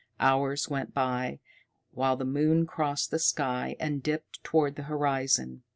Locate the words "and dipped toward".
3.79-4.73